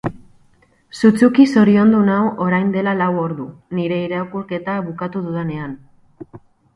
Sutsuki 0.99 1.43
zoriondu 1.55 1.99
nau 2.07 2.15
orain 2.45 2.71
dela 2.75 2.93
lau 3.01 3.09
ordu, 3.25 3.45
nire 3.81 3.99
irakurketa 4.07 4.79
bukatu 4.89 5.23
dudanean. 5.27 5.77